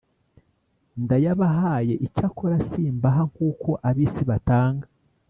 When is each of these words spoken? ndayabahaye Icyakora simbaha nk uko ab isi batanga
ndayabahaye 1.03 1.93
Icyakora 2.05 2.55
simbaha 2.69 3.21
nk 3.31 3.37
uko 3.49 3.69
ab 3.87 3.95
isi 4.05 4.23
batanga 4.29 4.85